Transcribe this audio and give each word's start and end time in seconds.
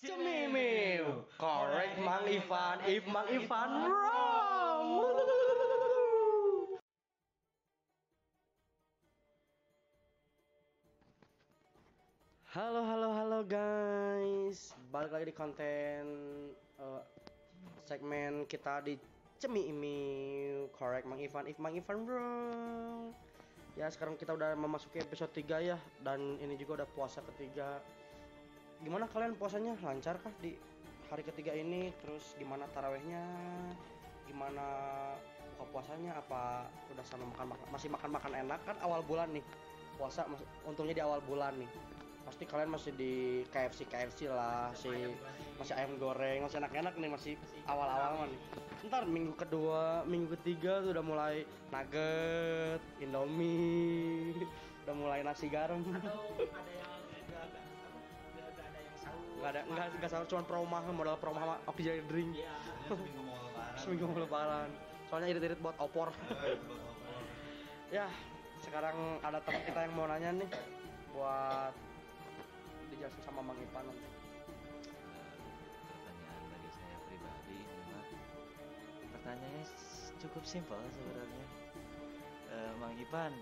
Cemimiu, 0.00 1.28
correct 1.36 2.00
Mang 2.00 2.24
Ivan, 2.24 2.80
if 2.88 3.04
Mang 3.04 3.28
Ivan 3.28 3.68
wrong. 3.84 4.88
Halo 12.48 12.80
halo 12.80 13.08
halo 13.12 13.40
guys, 13.44 14.72
balik 14.88 15.12
lagi 15.12 15.28
di 15.28 15.36
konten 15.36 16.02
eh, 16.80 17.02
segmen 17.84 18.48
kita 18.48 18.80
di 18.80 18.96
Cemimiu, 19.36 20.72
correct 20.72 21.04
Mang 21.04 21.20
Ivan, 21.20 21.44
if 21.44 21.60
Mang 21.60 21.76
Ivan 21.76 22.08
wrong. 22.08 23.12
Ya 23.76 23.92
sekarang 23.92 24.16
kita 24.16 24.32
udah 24.32 24.56
memasuki 24.56 24.96
episode 25.04 25.28
3 25.36 25.60
ya. 25.60 25.76
Dan 26.00 26.40
ini 26.40 26.56
juga 26.56 26.80
udah 26.80 26.88
puasa 26.88 27.20
ketiga 27.36 27.84
gimana 28.80 29.04
kalian 29.08 29.36
puasanya? 29.36 29.76
Lancar 29.84 30.16
kah 30.20 30.32
di 30.40 30.56
hari 31.12 31.22
ketiga 31.24 31.52
ini? 31.52 31.92
Terus 32.00 32.34
gimana 32.40 32.64
tarawehnya? 32.72 33.22
Gimana 34.24 34.64
buka 35.56 35.64
puasanya? 35.72 36.16
Apa 36.16 36.64
udah 36.92 37.04
sama 37.04 37.28
makan, 37.32 37.46
makan 37.56 37.66
masih 37.72 37.88
makan 37.92 38.10
makan 38.10 38.32
enak? 38.46 38.60
Kan 38.64 38.76
awal 38.80 39.04
bulan 39.04 39.28
nih 39.32 39.44
puasa 40.00 40.24
mas- 40.24 40.46
untungnya 40.64 40.96
di 40.96 41.02
awal 41.04 41.20
bulan 41.28 41.52
nih. 41.60 41.70
Pasti 42.24 42.44
kalian 42.46 42.70
masih 42.72 42.92
di 42.94 43.42
KFC 43.48 43.88
KFC 43.90 44.30
lah 44.30 44.70
si 44.76 44.88
masih 45.58 45.74
ayam 45.76 45.98
goreng. 46.00 46.46
masih 46.46 46.62
enak-enak 46.62 46.94
nih 46.96 47.10
masih 47.10 47.34
awal-awal 47.68 48.28
nih. 48.28 48.40
Ntar 48.88 49.04
minggu 49.04 49.36
kedua 49.36 50.08
minggu 50.08 50.32
ketiga 50.40 50.80
tuh 50.80 50.96
udah 50.96 51.04
mulai 51.04 51.36
nugget 51.68 52.80
indomie 52.96 54.32
udah 54.88 54.94
mulai 54.96 55.20
nasi 55.20 55.52
garam. 55.52 55.84
Atau 55.84 56.48
ada 56.48 56.70
yang 56.72 56.99
nggak 59.40 59.50
ada 59.56 59.60
nggak 59.64 59.86
nggak 59.96 60.10
sama 60.12 60.24
cuma 60.28 60.42
promo 60.44 60.68
mahal 60.68 60.92
modal 60.92 61.16
promo 61.16 61.40
sama 61.40 61.56
oke 61.64 61.80
jadi 61.80 62.04
drink. 62.04 62.36
Iya 62.36 62.52
Seminggu 62.84 63.20
mau 63.24 63.40
lebaran. 63.40 63.76
seminggu 63.80 64.04
mau 64.04 64.20
lebaran. 64.20 64.68
Soalnya 65.08 65.28
irit-irit 65.32 65.60
buat 65.64 65.76
opor. 65.80 66.12
Ya 67.90 68.06
sekarang 68.62 69.18
ada 69.18 69.42
teman 69.42 69.66
kita 69.66 69.82
yang 69.82 69.98
mau 69.98 70.06
nanya 70.06 70.30
nih 70.30 70.46
buat 71.10 71.74
dijelasin 72.94 73.18
sama 73.26 73.42
Mang 73.42 73.58
Ipan. 73.58 73.82
Nanti 73.82 74.06
pertanyaan 75.90 76.42
dari 76.54 76.70
saya 76.70 76.96
pribadi 77.10 77.58
memang 77.66 78.06
pertanyaannya 79.10 79.64
cukup 80.22 80.42
simpel 80.46 80.78
sebenarnya. 80.94 81.46
Eh, 82.54 82.72
Mang 82.78 82.94
Ipan 82.94 83.34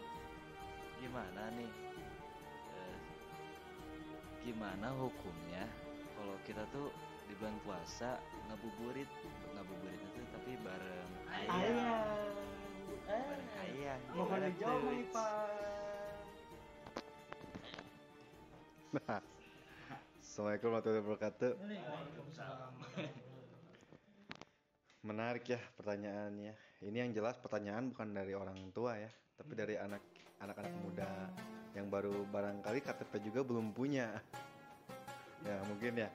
gimana 0.97 1.53
nih? 1.53 1.73
Eh, 2.73 2.99
gimana 4.49 4.97
hukumnya 4.97 5.69
kalau 6.29 6.45
kita 6.45 6.61
tuh 6.77 6.93
di 7.25 7.33
bulan 7.41 7.57
puasa 7.65 8.21
ngabuburit 8.53 9.09
ngabuburit 9.57 9.97
itu 9.97 10.21
tapi 10.29 10.61
bareng 10.61 11.11
ayam 11.33 11.77
bareng 13.09 13.49
ayam 13.65 14.01
mohon 14.13 14.37
Gimana 14.37 14.53
dijawab 14.53 14.77
tuh? 14.77 14.85
Mang 14.85 15.01
Ipan 15.09 15.49
Nah, 18.89 19.21
Assalamualaikum 20.21 20.69
warahmatullahi 20.69 21.05
wabarakatuh. 21.09 21.51
Waalaikumsalam 21.65 22.73
Menarik 25.09 25.45
ya 25.49 25.61
pertanyaannya. 25.81 26.53
Ini 26.85 26.97
yang 27.09 27.17
jelas 27.17 27.41
pertanyaan 27.41 27.89
bukan 27.89 28.13
dari 28.13 28.37
orang 28.37 28.69
tua 28.77 29.01
ya, 29.01 29.09
tapi 29.33 29.57
dari 29.57 29.81
anak 29.81 30.05
anak-anak 30.45 30.75
muda 30.85 31.09
yang 31.73 31.89
baru 31.89 32.29
barangkali 32.29 32.85
KTP 32.85 33.33
juga 33.33 33.41
belum 33.49 33.73
punya. 33.73 34.13
Ya 35.47 35.59
mungkin 35.69 36.03
ya. 36.03 36.11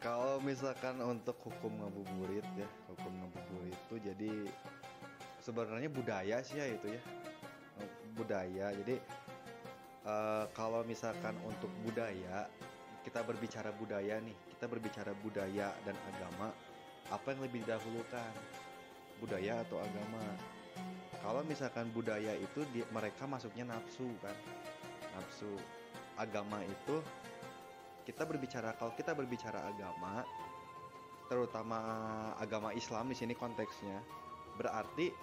Kalau 0.00 0.40
misalkan 0.40 0.96
untuk 1.04 1.36
hukum 1.44 1.76
ngabuburit 1.76 2.46
ya, 2.56 2.68
hukum 2.88 3.12
ngabuburit 3.20 3.76
itu 3.76 3.96
jadi 4.00 4.32
sebenarnya 5.44 5.92
budaya 5.92 6.40
sih 6.40 6.56
ya 6.56 6.66
itu 6.72 6.96
ya, 6.96 7.00
budaya. 8.16 8.72
Jadi 8.80 8.96
eh, 10.08 10.44
kalau 10.56 10.80
misalkan 10.88 11.36
untuk 11.44 11.68
budaya 11.84 12.48
kita 13.04 13.24
berbicara 13.24 13.72
budaya 13.76 14.20
nih, 14.20 14.36
kita 14.56 14.68
berbicara 14.68 15.12
budaya 15.24 15.72
dan 15.88 15.96
agama, 16.12 16.52
apa 17.08 17.26
yang 17.32 17.40
lebih 17.44 17.64
didahulukan? 17.64 18.32
Budaya 19.20 19.60
atau 19.64 19.80
agama? 19.80 20.24
Kalau 21.20 21.44
misalkan 21.44 21.92
budaya 21.92 22.32
itu 22.36 22.64
di, 22.72 22.80
mereka 22.92 23.28
masuknya 23.28 23.76
nafsu 23.76 24.08
kan, 24.24 24.36
nafsu. 25.16 25.52
Agama 26.16 26.60
itu 26.64 27.00
kita 28.10 28.26
berbicara 28.26 28.74
kalau 28.74 28.90
kita 28.98 29.14
berbicara 29.14 29.70
agama, 29.70 30.26
terutama 31.30 31.78
agama 32.42 32.74
Islam 32.74 33.06
di 33.06 33.14
sini 33.14 33.38
konteksnya, 33.38 34.02
berarti 34.58 35.14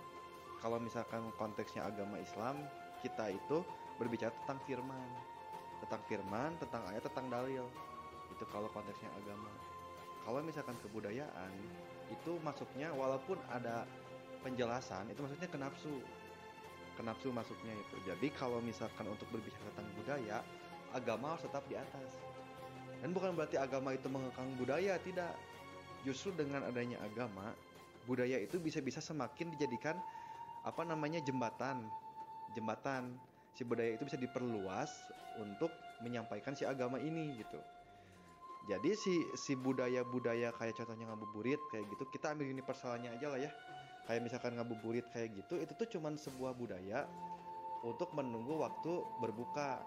kalau 0.63 0.79
misalkan 0.79 1.27
konteksnya 1.35 1.83
agama 1.83 2.15
Islam, 2.17 2.63
kita 3.03 3.29
itu 3.29 3.61
berbicara 3.99 4.31
tentang 4.41 4.63
firman 4.63 5.37
tentang 5.83 6.01
firman, 6.09 6.51
tentang 6.57 6.83
ayat, 6.89 7.03
tentang 7.05 7.27
dalil. 7.29 7.65
Itu 8.33 8.43
kalau 8.49 8.69
konteksnya 8.73 9.09
agama. 9.13 9.51
Kalau 10.25 10.43
misalkan 10.43 10.75
kebudayaan, 10.83 11.51
itu 12.11 12.31
masuknya 12.43 12.91
walaupun 12.91 13.39
ada 13.47 13.87
penjelasan, 14.43 15.07
itu 15.07 15.19
maksudnya 15.23 15.47
ke 15.47 15.59
nafsu. 15.59 15.95
Ke 16.99 17.01
nafsu 17.05 17.29
masuknya 17.31 17.71
itu. 17.77 17.95
Jadi 18.03 18.27
kalau 18.35 18.59
misalkan 18.59 19.07
untuk 19.07 19.29
berbicara 19.31 19.69
tentang 19.71 19.87
budaya, 19.95 20.37
agama 20.91 21.37
harus 21.37 21.45
tetap 21.47 21.63
di 21.69 21.75
atas. 21.79 22.11
Dan 23.01 23.13
bukan 23.13 23.37
berarti 23.37 23.61
agama 23.61 23.93
itu 23.93 24.09
mengekang 24.09 24.49
budaya, 24.57 24.97
tidak. 25.01 25.33
Justru 26.05 26.33
dengan 26.33 26.65
adanya 26.65 26.97
agama, 27.03 27.53
budaya 28.07 28.39
itu 28.39 28.57
bisa-bisa 28.57 29.03
semakin 29.03 29.53
dijadikan 29.53 29.99
apa 30.63 30.81
namanya 30.87 31.19
jembatan. 31.21 31.85
Jembatan 32.55 33.19
si 33.53 33.65
budaya 33.67 33.97
itu 33.97 34.07
bisa 34.07 34.17
diperluas 34.17 34.89
untuk 35.41 35.69
menyampaikan 36.01 36.53
si 36.53 36.63
agama 36.63 36.97
ini 37.01 37.37
gitu. 37.37 37.59
Jadi 38.67 38.91
si 38.99 39.23
si 39.39 39.55
budaya-budaya 39.55 40.51
kayak 40.59 40.75
contohnya 40.75 41.07
ngabuburit 41.07 41.59
kayak 41.71 41.87
gitu 41.87 42.03
kita 42.11 42.35
ambil 42.35 42.51
universalnya 42.51 43.15
aja 43.15 43.27
lah 43.31 43.39
ya. 43.39 43.51
Kayak 44.07 44.27
misalkan 44.27 44.55
ngabuburit 44.55 45.07
kayak 45.11 45.35
gitu 45.35 45.59
itu 45.59 45.71
tuh 45.75 45.87
cuman 45.97 46.19
sebuah 46.19 46.55
budaya 46.55 47.07
untuk 47.81 48.11
menunggu 48.11 48.59
waktu 48.59 49.03
berbuka. 49.23 49.83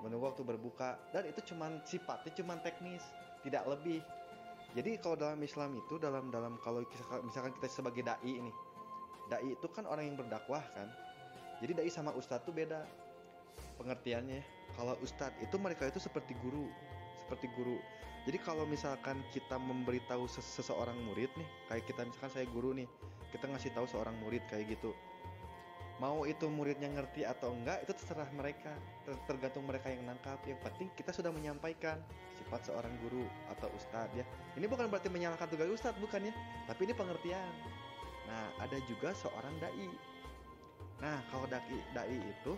Menunggu 0.00 0.32
waktu 0.32 0.42
berbuka 0.44 0.96
dan 1.12 1.28
itu 1.28 1.52
cuman 1.52 1.80
sifatnya 1.84 2.32
cuman 2.40 2.58
teknis, 2.64 3.04
tidak 3.44 3.68
lebih. 3.68 4.00
Jadi 4.72 4.96
kalau 5.02 5.16
dalam 5.18 5.40
Islam 5.42 5.76
itu 5.76 5.98
dalam 5.98 6.30
dalam 6.30 6.56
kalau 6.62 6.80
misalkan- 7.26 7.52
kita 7.58 7.68
sebagai 7.68 8.06
dai 8.06 8.22
ini. 8.24 8.52
Dai 9.28 9.52
itu 9.52 9.66
kan 9.70 9.84
orang 9.84 10.08
yang 10.08 10.16
berdakwah 10.16 10.62
kan. 10.72 10.88
Jadi 11.60 11.76
dai 11.76 11.90
sama 11.92 12.14
ustadz 12.16 12.46
tuh 12.48 12.54
beda 12.56 12.86
pengertiannya. 13.76 14.40
Kalau 14.78 14.96
ustadz 15.04 15.36
itu 15.42 15.56
mereka 15.60 15.84
itu 15.90 16.00
seperti 16.00 16.32
guru, 16.40 16.70
seperti 17.26 17.50
guru. 17.58 17.76
Jadi 18.24 18.38
kalau 18.40 18.64
misalkan 18.68 19.20
kita 19.32 19.56
memberitahu 19.56 20.28
ses- 20.28 20.60
seseorang 20.60 20.96
murid 21.08 21.32
nih, 21.36 21.48
kayak 21.68 21.84
kita 21.88 22.04
misalkan 22.04 22.32
saya 22.32 22.46
guru 22.52 22.76
nih, 22.76 22.88
kita 23.32 23.48
ngasih 23.48 23.72
tahu 23.72 23.88
seorang 23.88 24.16
murid 24.20 24.44
kayak 24.48 24.76
gitu. 24.76 24.92
Mau 26.00 26.24
itu 26.24 26.48
muridnya 26.48 26.88
ngerti 26.88 27.28
atau 27.28 27.52
enggak 27.52 27.84
itu 27.84 27.92
terserah 27.92 28.32
mereka, 28.32 28.72
Ter- 29.04 29.20
tergantung 29.28 29.68
mereka 29.68 29.92
yang 29.92 30.08
nangkap. 30.08 30.40
Yang 30.48 30.64
penting 30.64 30.88
kita 30.96 31.12
sudah 31.12 31.28
menyampaikan 31.28 32.00
sifat 32.40 32.72
seorang 32.72 32.96
guru 33.04 33.28
atau 33.52 33.68
ustadz 33.76 34.16
ya. 34.16 34.24
Ini 34.56 34.64
bukan 34.64 34.88
berarti 34.88 35.12
menyalahkan 35.12 35.44
tugas 35.52 35.68
ustadz 35.68 36.00
bukan 36.00 36.32
ya, 36.32 36.34
tapi 36.64 36.88
ini 36.88 36.96
pengertian. 36.96 37.52
Nah, 38.24 38.48
ada 38.64 38.80
juga 38.88 39.12
seorang 39.12 39.52
dai. 39.60 39.92
Nah, 41.04 41.20
kalau 41.28 41.44
dai 41.52 41.78
dai 41.92 42.16
itu 42.16 42.56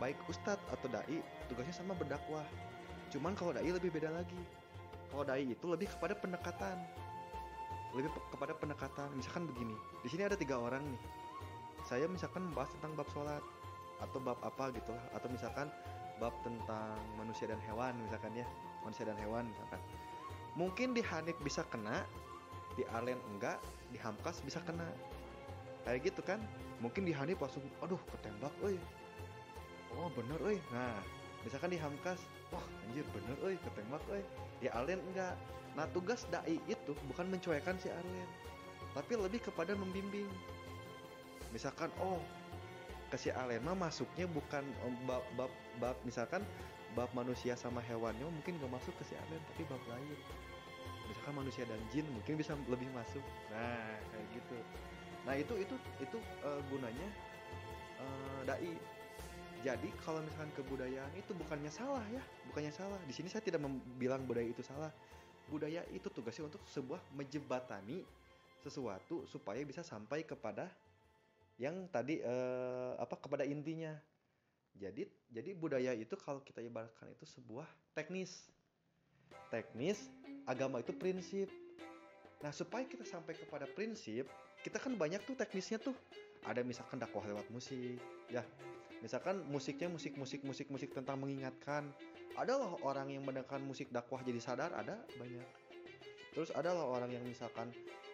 baik 0.00 0.16
ustadz 0.32 0.64
atau 0.72 0.88
dai 0.88 1.20
tugasnya 1.52 1.76
sama 1.76 1.92
berdakwah. 1.92 2.48
Cuman 3.12 3.36
kalau 3.36 3.52
dai 3.52 3.68
lebih 3.68 3.92
beda 3.92 4.08
lagi. 4.08 4.40
Kalau 5.12 5.28
dai 5.28 5.44
itu 5.44 5.66
lebih 5.68 5.92
kepada 5.92 6.16
pendekatan. 6.16 6.80
Lebih 7.92 8.08
kepada 8.32 8.56
pendekatan. 8.56 9.12
Misalkan 9.12 9.44
begini, 9.44 9.76
di 10.00 10.08
sini 10.08 10.24
ada 10.24 10.40
tiga 10.40 10.56
orang 10.56 10.80
nih. 10.88 11.02
Saya 11.92 12.08
misalkan 12.08 12.48
membahas 12.48 12.72
tentang 12.80 12.96
bab 12.96 13.08
sholat 13.12 13.44
atau 14.00 14.16
bab 14.24 14.40
apa 14.40 14.72
gitu. 14.72 14.96
Atau 15.12 15.28
misalkan 15.28 15.68
bab 16.16 16.32
tentang 16.40 16.96
manusia 17.20 17.52
dan 17.52 17.60
hewan 17.68 17.92
misalkan 18.00 18.32
ya, 18.32 18.48
manusia 18.80 19.04
dan 19.04 19.20
hewan 19.20 19.44
misalkan. 19.44 19.80
Mungkin 20.56 20.96
di 20.96 21.04
Hanif 21.04 21.36
bisa 21.44 21.60
kena, 21.68 22.08
di 22.80 22.88
Arlen 22.96 23.20
enggak, 23.36 23.60
di 23.92 24.00
Hamkas 24.00 24.40
bisa 24.40 24.64
kena. 24.64 24.88
Kayak 25.84 26.08
gitu 26.08 26.24
kan? 26.24 26.40
Mungkin 26.80 27.04
di 27.04 27.12
Hanif 27.12 27.44
langsung, 27.44 27.60
aduh 27.84 28.00
ketembak, 28.08 28.56
oi 28.64 28.80
oh 30.00 30.08
bener 30.16 30.38
euy 30.40 30.58
nah 30.72 30.96
misalkan 31.44 31.74
di 31.74 31.78
Hamkas 31.80 32.20
wah 32.48 32.64
anjir 32.86 33.04
bener 33.12 33.36
euy 33.44 33.56
ketembak 33.60 34.02
euy 34.08 34.24
di 34.62 34.66
Arlen 34.72 35.00
enggak 35.12 35.34
nah 35.76 35.88
tugas 35.92 36.24
dai 36.28 36.56
itu 36.68 36.92
bukan 37.08 37.28
mencuekan 37.28 37.76
si 37.80 37.92
Arlen 37.92 38.28
tapi 38.92 39.16
lebih 39.16 39.40
kepada 39.40 39.72
membimbing 39.76 40.28
misalkan 41.52 41.92
oh 42.00 42.18
ke 43.12 43.20
si 43.20 43.28
masuknya 43.76 44.24
bukan 44.24 44.64
eh, 44.64 44.94
bab 45.04 45.20
bab 45.36 45.52
bab 45.76 45.96
misalkan 46.08 46.40
bab 46.96 47.12
manusia 47.12 47.52
sama 47.56 47.84
hewannya 47.84 48.24
mungkin 48.24 48.56
gak 48.56 48.72
masuk 48.72 48.96
ke 48.96 49.04
si 49.12 49.14
tapi 49.20 49.62
bab 49.68 49.84
lain. 49.88 50.16
Misalkan 51.12 51.34
manusia 51.36 51.68
dan 51.68 51.76
jin 51.92 52.08
mungkin 52.08 52.40
bisa 52.40 52.56
lebih 52.72 52.88
masuk. 52.96 53.20
Nah 53.52 54.00
kayak 54.12 54.26
gitu. 54.32 54.56
Nah 55.28 55.34
itu 55.36 55.54
itu 55.60 55.74
itu 56.00 56.18
eh, 56.18 56.60
gunanya 56.72 57.08
eh, 58.00 58.40
dai. 58.48 58.72
Jadi 59.62 59.94
kalau 60.02 60.18
misalkan 60.26 60.50
kebudayaan 60.58 61.12
itu 61.14 61.30
bukannya 61.38 61.70
salah 61.70 62.02
ya 62.10 62.24
bukannya 62.50 62.72
salah. 62.72 62.98
Di 63.04 63.14
sini 63.14 63.28
saya 63.28 63.44
tidak 63.44 63.60
bilang 64.00 64.24
budaya 64.24 64.48
itu 64.48 64.64
salah. 64.64 64.90
Budaya 65.52 65.84
itu 65.92 66.08
tugasnya 66.08 66.48
untuk 66.48 66.64
sebuah 66.64 66.98
menjebatani 67.12 68.02
sesuatu 68.64 69.26
supaya 69.28 69.60
bisa 69.62 69.84
sampai 69.84 70.24
kepada 70.24 70.70
yang 71.60 71.88
tadi 71.92 72.20
eh, 72.22 72.92
apa 72.96 73.16
kepada 73.18 73.44
intinya. 73.44 73.92
Jadi 74.72 75.04
jadi 75.28 75.52
budaya 75.52 75.92
itu 75.92 76.16
kalau 76.16 76.40
kita 76.40 76.64
ibaratkan 76.64 77.12
itu 77.12 77.28
sebuah 77.28 77.68
teknis. 77.92 78.48
Teknis 79.52 80.08
agama 80.48 80.80
itu 80.80 80.96
prinsip. 80.96 81.52
Nah 82.40 82.50
supaya 82.50 82.88
kita 82.88 83.04
sampai 83.04 83.36
kepada 83.36 83.68
prinsip 83.68 84.26
kita 84.62 84.78
kan 84.78 84.94
banyak 84.94 85.20
tuh 85.26 85.34
teknisnya 85.34 85.82
tuh. 85.82 85.94
Ada 86.42 86.62
misalkan 86.66 86.98
dakwah 86.98 87.22
lewat 87.26 87.50
musik 87.50 87.98
ya. 88.30 88.42
Misalkan 89.02 89.42
musiknya 89.50 89.90
musik 89.90 90.14
musik 90.14 90.46
musik 90.46 90.70
musik 90.70 90.94
tentang 90.94 91.18
mengingatkan. 91.18 91.90
Ada 92.32 92.56
loh 92.56 92.80
orang 92.86 93.12
yang 93.12 93.26
mendengarkan 93.26 93.60
musik 93.60 93.92
dakwah 93.92 94.24
jadi 94.24 94.40
sadar 94.40 94.72
ada 94.72 94.96
banyak. 95.20 95.44
Terus 96.32 96.48
ada 96.56 96.72
loh 96.72 96.96
orang 96.96 97.12
yang 97.12 97.24
misalkan 97.26 97.68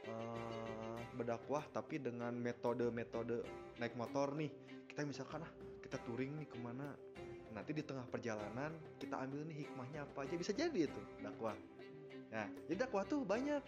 eh, 0.09 1.01
berdakwah 1.15 1.65
tapi 1.69 2.01
dengan 2.01 2.33
metode-metode 2.33 3.45
naik 3.79 3.95
motor 3.95 4.33
nih. 4.35 4.51
Kita 4.89 5.05
misalkan 5.05 5.45
ah 5.45 5.53
kita 5.85 6.01
touring 6.03 6.41
nih 6.41 6.49
ke 6.49 6.59
mana? 6.59 6.97
Nanti 7.53 7.77
di 7.77 7.83
tengah 7.85 8.05
perjalanan 8.09 8.73
kita 8.97 9.21
ambil 9.21 9.45
nih 9.47 9.67
hikmahnya 9.67 10.09
apa 10.09 10.25
aja 10.25 10.35
bisa 10.35 10.53
jadi 10.57 10.89
itu 10.89 11.03
dakwah. 11.21 11.55
Nah 12.33 12.49
jadi 12.67 12.89
dakwah 12.89 13.05
tuh 13.05 13.23
banyak 13.23 13.63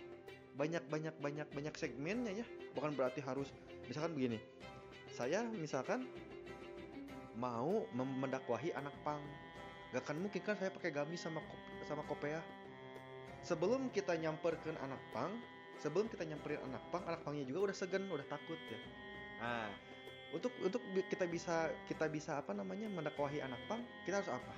banyak 0.56 0.84
banyak 0.90 1.14
banyak 1.20 1.48
banyak 1.52 1.74
segmennya 1.76 2.42
ya. 2.42 2.46
Bukan 2.72 2.96
berarti 2.96 3.20
harus 3.22 3.52
misalkan 3.86 4.16
begini 4.16 4.40
saya 5.10 5.42
misalkan 5.42 6.06
mau 7.34 7.84
mendakwahi 7.94 8.72
anak 8.72 8.94
pang. 9.02 9.20
Gak 9.90 10.06
akan 10.06 10.22
mungkin 10.22 10.42
kan 10.46 10.54
saya 10.54 10.70
pakai 10.70 10.94
gamis 10.94 11.26
sama 11.26 11.42
sama 11.82 12.06
kopea 12.06 12.38
sebelum 13.40 13.88
kita 13.90 14.16
nyamperkan 14.16 14.76
anak 14.84 15.00
pang 15.10 15.32
sebelum 15.80 16.06
kita 16.12 16.28
nyamperin 16.28 16.60
anak 16.68 16.82
pang 16.92 17.02
anak 17.08 17.24
pangnya 17.24 17.48
juga 17.48 17.72
udah 17.72 17.76
segen 17.76 18.04
udah 18.12 18.26
takut 18.28 18.60
ya. 18.68 18.78
Nah 19.40 19.68
untuk 20.30 20.52
untuk 20.62 20.82
kita 21.10 21.26
bisa 21.26 21.72
kita 21.90 22.06
bisa 22.06 22.38
apa 22.38 22.54
namanya 22.54 22.86
mendakwahi 22.86 23.42
anak 23.42 23.58
pang 23.66 23.80
kita 24.04 24.20
harus 24.20 24.30
apa? 24.30 24.54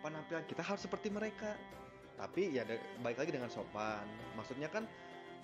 Penampilan 0.00 0.44
kita 0.48 0.64
harus 0.64 0.82
seperti 0.82 1.12
mereka. 1.12 1.54
Tapi 2.16 2.56
ya 2.56 2.64
baik 3.04 3.20
lagi 3.20 3.30
dengan 3.30 3.52
sopan. 3.52 4.08
Maksudnya 4.34 4.72
kan 4.72 4.88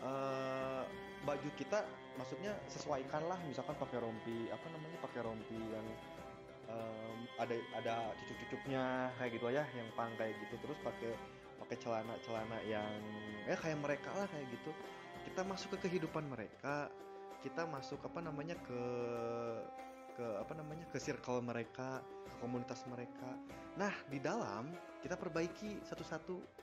eh, 0.01 0.83
baju 1.23 1.49
kita 1.61 1.85
maksudnya 2.17 2.57
sesuaikan 2.73 3.21
lah 3.29 3.37
misalkan 3.45 3.77
pakai 3.77 4.01
rompi 4.01 4.49
apa 4.49 4.67
namanya 4.73 4.99
pakai 5.05 5.21
rompi 5.21 5.61
yang 5.61 5.87
em, 6.69 7.19
ada 7.37 7.55
ada 7.77 7.95
cucuk-cucuknya 8.17 9.13
kayak 9.21 9.31
gitu 9.37 9.47
ya 9.53 9.65
yang 9.77 9.89
pang 9.93 10.11
kayak 10.17 10.33
gitu. 10.41 10.57
Terus 10.65 10.79
pakai 10.81 11.13
pakai 11.61 11.77
celana-celana 11.77 12.59
yang 12.65 12.89
ya 13.45 13.55
kayak 13.55 13.79
mereka 13.79 14.11
lah 14.17 14.27
kayak 14.33 14.49
gitu 14.49 14.73
kita 15.27 15.43
masuk 15.45 15.77
ke 15.77 15.89
kehidupan 15.89 16.25
mereka 16.29 16.89
kita 17.41 17.65
masuk 17.65 18.01
apa 18.05 18.21
namanya 18.21 18.57
ke 18.61 18.83
ke 20.13 20.27
apa 20.37 20.53
namanya 20.53 20.85
ke 20.93 21.01
circle 21.01 21.41
mereka 21.41 22.05
ke 22.29 22.35
komunitas 22.45 22.85
mereka. 22.85 23.33
Nah 23.81 23.93
di 24.13 24.21
dalam 24.21 24.69
kita 25.01 25.17
perbaiki 25.17 25.81
satu-satu. 25.89 26.61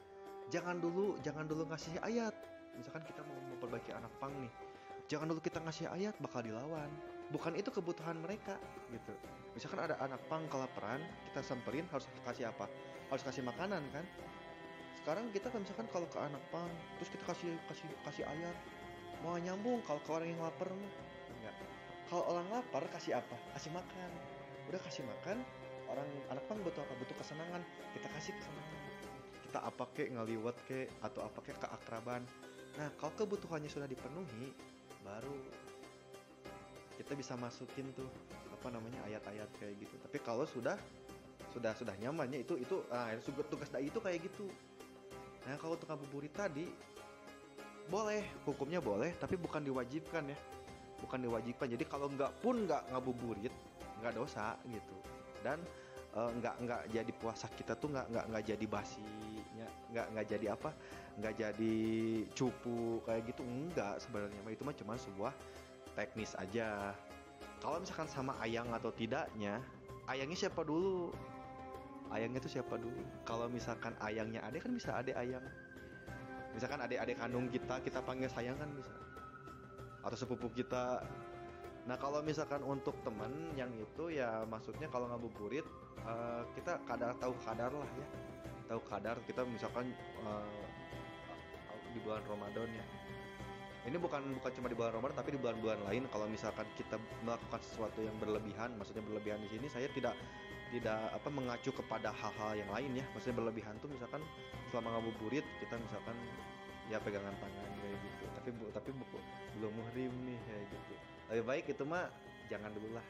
Jangan 0.47 0.79
dulu 0.79 1.19
jangan 1.25 1.43
dulu 1.43 1.67
ngasih 1.67 1.99
ayat. 2.05 2.31
Misalkan 2.77 3.03
kita 3.09 3.25
mau 3.25 3.35
memperbaiki 3.51 3.89
anak 3.91 4.13
pang 4.21 4.31
nih 4.37 4.53
jangan 5.07 5.31
dulu 5.31 5.39
kita 5.39 5.63
ngasih 5.63 5.87
ayat 5.89 6.15
bakal 6.19 6.43
dilawan. 6.43 6.91
Bukan 7.27 7.59
itu 7.59 7.67
kebutuhan 7.71 8.19
mereka 8.23 8.55
gitu. 8.91 9.11
Misalkan 9.51 9.83
ada 9.91 9.95
anak 9.99 10.19
pang 10.31 10.47
kelaparan 10.47 11.03
kita 11.31 11.43
samperin 11.43 11.87
harus 11.91 12.07
kasih 12.23 12.51
apa? 12.51 12.71
Harus 13.11 13.23
kasih 13.23 13.43
makanan 13.43 13.83
kan 13.91 14.05
sekarang 15.07 15.31
kita 15.31 15.47
kan 15.47 15.63
misalkan 15.63 15.87
kalau 15.87 16.03
ke 16.11 16.19
anak 16.19 16.43
pang 16.51 16.67
terus 16.99 17.07
kita 17.15 17.23
kasih 17.31 17.55
kasih 17.71 17.87
kasih 18.03 18.23
ayat 18.27 18.57
mau 19.23 19.39
nyambung 19.39 19.79
kalau 19.87 20.03
ke 20.03 20.11
orang 20.11 20.27
yang 20.35 20.43
lapar 20.43 20.67
mah 20.67 20.91
enggak 21.31 21.55
kalau 22.11 22.23
orang 22.27 22.47
lapar 22.51 22.83
kasih 22.91 23.19
apa? 23.19 23.35
Kasih 23.55 23.71
makan. 23.75 24.11
Udah 24.71 24.79
kasih 24.79 25.03
makan 25.03 25.43
orang 25.91 26.07
anak 26.31 26.43
pang 26.47 26.59
butuh 26.63 26.79
apa? 26.79 26.95
Butuh 27.03 27.15
kesenangan. 27.19 27.59
Kita 27.95 28.07
kasih 28.15 28.31
kesenangan 28.35 28.87
kita 29.47 29.63
apa 29.63 29.87
kek 29.95 30.11
ngeliwat 30.11 30.59
kek 30.67 30.91
atau 30.99 31.23
apa 31.23 31.39
kek 31.39 31.55
keakraban. 31.55 32.27
Nah 32.75 32.91
kalau 32.99 33.15
kebutuhannya 33.15 33.71
sudah 33.71 33.87
dipenuhi 33.87 34.51
baru 35.07 35.31
kita 36.99 37.15
bisa 37.15 37.39
masukin 37.39 37.87
tuh 37.95 38.11
apa 38.51 38.67
namanya 38.75 38.99
ayat-ayat 39.07 39.47
kayak 39.55 39.79
gitu. 39.79 39.95
Tapi 40.03 40.19
kalau 40.19 40.43
sudah 40.43 40.75
sudah 41.55 41.71
sudah 41.79 41.95
nyamannya 41.95 42.43
itu 42.43 42.59
itu 42.59 42.83
ah 42.91 43.15
itu 43.15 43.31
tugas 43.47 43.71
dai 43.71 43.87
itu 43.87 43.97
kayak 44.03 44.19
gitu 44.27 44.51
nah 45.47 45.55
kalau 45.55 45.79
untuk 45.79 45.87
ngabuburit 45.87 46.35
tadi 46.35 46.67
boleh 47.87 48.19
hukumnya 48.43 48.83
boleh 48.83 49.15
tapi 49.15 49.39
bukan 49.39 49.63
diwajibkan 49.63 50.27
ya. 50.27 50.37
Bukan 50.99 51.23
diwajibkan. 51.23 51.71
Jadi 51.71 51.83
kalau 51.87 52.11
nggak 52.11 52.43
pun 52.43 52.67
nggak 52.67 52.91
ngabuburit 52.91 53.53
nggak 54.03 54.13
dosa 54.13 54.59
gitu. 54.67 54.97
Dan 55.39 55.63
eh, 56.11 56.29
nggak 56.35 56.55
nggak 56.67 56.81
jadi 56.91 57.11
puasa 57.15 57.47
kita 57.55 57.79
tuh 57.79 57.95
nggak 57.95 58.07
nggak 58.11 58.25
nggak 58.27 58.43
jadi 58.43 58.65
basinya 58.67 59.67
nggak 59.95 60.07
nggak 60.11 60.27
jadi 60.27 60.45
apa 60.51 60.69
nggak 61.17 61.33
jadi 61.39 61.77
cupu 62.35 62.99
kayak 63.07 63.23
gitu 63.31 63.41
enggak 63.47 64.03
sebenarnya. 64.03 64.39
Itu 64.51 64.63
mah 64.67 64.75
cuma 64.75 64.93
sebuah 64.99 65.33
teknis 65.95 66.35
aja. 66.35 66.91
Kalau 67.63 67.79
misalkan 67.79 68.11
sama 68.11 68.35
ayang 68.43 68.67
atau 68.75 68.91
tidaknya 68.91 69.63
ayangnya 70.11 70.47
siapa 70.47 70.61
dulu 70.63 71.11
ayangnya 72.11 72.39
itu 72.43 72.59
siapa 72.59 72.75
dulu? 72.79 73.01
Kalau 73.27 73.47
misalkan 73.51 73.93
ayangnya 73.99 74.43
ada 74.43 74.57
kan 74.59 74.71
bisa 74.73 74.95
ada 74.95 75.11
ayang. 75.17 75.43
Misalkan 76.55 76.79
adik-adik 76.81 77.17
kandung 77.21 77.45
kita 77.51 77.77
kita 77.85 77.99
panggil 78.01 78.29
sayang 78.31 78.57
kan 78.57 78.69
bisa. 78.73 78.93
Atau 80.01 80.17
sepupu 80.17 80.49
kita. 80.53 81.03
Nah 81.87 81.95
kalau 81.95 82.19
misalkan 82.25 82.63
untuk 82.65 82.99
temen 83.05 83.31
yang 83.55 83.71
itu 83.77 84.11
ya 84.11 84.43
maksudnya 84.47 84.91
kalau 84.91 85.07
ngabuburit 85.11 85.63
eh, 86.03 86.41
kita 86.57 86.81
kadar 86.87 87.15
tahu 87.21 87.33
kadar 87.45 87.71
lah 87.71 87.89
ya. 87.95 88.07
Tahu 88.67 88.81
kadar 88.89 89.15
kita 89.23 89.45
misalkan 89.47 89.93
eh, 90.23 90.65
di 91.95 91.99
bulan 92.03 92.23
Ramadan 92.25 92.67
ya. 92.73 92.85
Ini 93.87 93.95
bukan 93.95 94.19
bukan 94.43 94.51
cuma 94.51 94.67
di 94.67 94.75
bulan 94.75 94.99
Ramadan 94.99 95.15
tapi 95.15 95.31
di 95.31 95.39
bulan-bulan 95.39 95.79
lain. 95.87 96.03
Kalau 96.11 96.27
misalkan 96.27 96.67
kita 96.75 96.99
melakukan 97.23 97.61
sesuatu 97.63 98.03
yang 98.03 98.17
berlebihan 98.19 98.75
maksudnya 98.75 99.03
berlebihan 99.05 99.39
di 99.39 99.49
sini 99.55 99.71
saya 99.71 99.87
tidak 99.95 100.17
tidak 100.71 100.99
apa 101.15 101.29
mengacu 101.31 101.71
kepada 101.71 102.11
hal-hal 102.11 102.51
yang 102.59 102.69
lain 102.71 102.91
ya. 102.99 103.05
Maksudnya 103.15 103.35
berlebihan 103.39 103.73
tuh 103.79 103.89
misalkan 103.91 104.21
selama 104.71 104.99
ngabuburit 104.99 105.45
kita 105.63 105.75
misalkan 105.79 106.15
ya 106.91 106.99
pegangan 106.99 107.35
tangan 107.39 107.71
kayak 107.79 107.97
gitu. 108.03 108.23
Tapi 108.35 108.49
bu, 108.55 108.63
tapi 108.71 108.89
bu- 108.91 109.25
belum 109.59 109.71
muhrim 109.71 110.13
nih 110.27 110.39
kayak 110.47 110.65
gitu. 110.71 110.93
Lebih 111.31 111.45
baik 111.47 111.65
itu 111.71 111.83
mah 111.87 112.05
jangan 112.51 112.71
dulu 112.75 112.89
lah. 112.95 113.05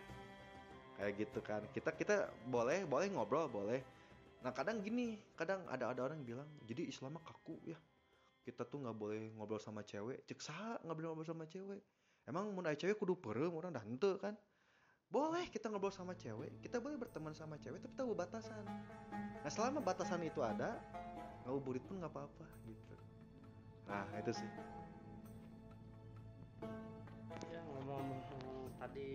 Kayak 0.97 1.13
gitu 1.17 1.39
kan. 1.41 1.61
Kita 1.73 1.89
kita 1.93 2.15
boleh 2.49 2.85
boleh 2.85 3.07
ngobrol 3.09 3.49
boleh. 3.49 3.81
Nah 4.45 4.53
kadang 4.53 4.81
gini 4.85 5.17
kadang 5.33 5.65
ada 5.69 5.89
ada 5.89 6.01
orang 6.05 6.21
bilang 6.21 6.47
jadi 6.65 6.85
Islam 6.85 7.17
kaku 7.21 7.57
ya. 7.65 7.77
Kita 8.45 8.63
tuh 8.63 8.85
nggak 8.85 8.95
boleh 8.95 9.33
ngobrol 9.33 9.59
sama 9.59 9.81
cewek. 9.81 10.23
Cek 10.29 10.39
saha 10.39 10.77
nggak 10.85 10.95
boleh 10.95 11.07
ngobrol 11.09 11.27
sama 11.27 11.45
cewek? 11.49 11.81
Emang 12.27 12.51
mau 12.51 12.63
cewek 12.63 12.99
kudu 12.99 13.15
perem 13.17 13.55
orang 13.55 13.71
dah 13.71 13.83
henteu 13.87 14.19
kan 14.19 14.35
boleh 15.07 15.47
kita 15.47 15.71
ngobrol 15.71 15.87
sama 15.87 16.11
cewek 16.19 16.59
kita 16.59 16.83
boleh 16.83 16.99
berteman 16.99 17.31
sama 17.31 17.55
cewek 17.55 17.79
tapi 17.79 17.95
tahu 17.95 18.11
batasan. 18.11 18.63
Nah 19.39 19.51
selama 19.51 19.79
batasan 19.79 20.19
itu 20.27 20.43
ada 20.43 20.75
ngabuburit 21.47 21.79
pun 21.87 22.03
nggak 22.03 22.11
apa-apa 22.11 22.45
gitu. 22.67 22.95
Nah 23.87 24.03
itu 24.19 24.31
sih. 24.35 24.49
Ya 27.47 27.61
ngomong-ngomong 27.71 28.75
tadi 28.83 29.11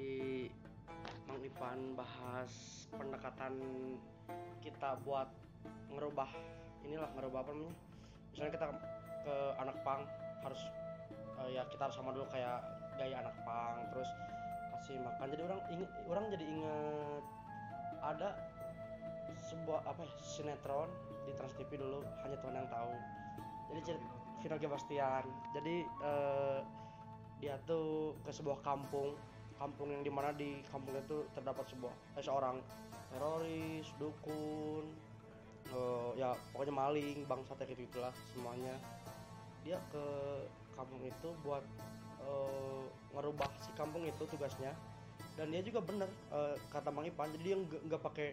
Mang 1.29 1.45
Ivan 1.45 1.93
bahas 1.93 2.53
pendekatan 2.89 3.61
kita 4.65 4.97
buat 5.05 5.29
ngerubah 5.93 6.31
inilah 6.89 7.13
ngerubah 7.21 7.39
apa 7.45 7.51
namanya? 7.53 7.77
Misalnya 8.33 8.53
kita 8.57 8.67
ke 9.29 9.37
anak 9.61 9.77
pang 9.85 10.03
harus 10.41 10.63
eh, 11.45 11.49
ya 11.53 11.63
kita 11.69 11.85
harus 11.85 11.97
sama 12.01 12.17
dulu 12.17 12.25
kayak 12.33 12.65
gaya 12.97 13.21
anak 13.21 13.37
pang 13.45 13.77
terus 13.93 14.09
kasih 14.83 14.99
makan. 14.99 15.31
Jadi 15.31 15.43
orang 15.47 15.61
inget 15.71 15.91
orang 16.11 16.25
jadi 16.35 16.43
inget 16.43 17.25
ada 18.03 18.35
sebuah 19.47 19.87
apa 19.87 20.03
ya 20.03 20.15
sinetron 20.19 20.91
di 21.23 21.31
Trans 21.39 21.55
TV 21.55 21.79
dulu 21.79 22.03
hanya 22.27 22.35
Tuhan 22.43 22.55
yang 22.59 22.67
tahu. 22.67 22.93
Jadi 23.71 23.81
cer- 23.87 24.07
Vino. 24.43 24.59
Bastian. 24.59 25.23
Jadi 25.55 25.87
eh, 25.87 26.59
dia 27.39 27.55
tuh 27.63 28.19
ke 28.27 28.35
sebuah 28.35 28.59
kampung 28.67 29.15
kampung 29.55 29.95
yang 29.95 30.03
di 30.03 30.11
mana 30.11 30.35
di 30.35 30.59
kampung 30.67 30.99
itu 30.99 31.31
terdapat 31.31 31.63
sebuah 31.71 31.95
eh, 32.19 32.25
seorang 32.27 32.59
teroris 33.15 33.87
dukun 34.03 34.83
eh, 35.71 36.11
ya 36.19 36.35
pokoknya 36.51 36.75
maling 36.75 37.23
bangsat 37.31 37.55
kayak 37.63 37.87
gitu 37.87 38.03
lah 38.03 38.11
semuanya. 38.35 38.75
Dia 39.63 39.79
ke 39.95 40.07
kampung 40.75 41.07
itu 41.07 41.29
buat 41.47 41.63
eh, 42.23 42.85
ngerubah 43.15 43.49
si 43.61 43.71
kampung 43.75 44.07
itu 44.07 44.23
tugasnya. 44.27 44.73
Dan 45.33 45.49
dia 45.49 45.63
juga 45.65 45.81
bener 45.81 46.09
eh, 46.33 46.57
kata 46.71 46.93
Bang 46.93 47.07
Ipan. 47.09 47.33
Jadi 47.35 47.43
dia 47.43 47.57
nggak 47.59 48.03
pakai 48.03 48.29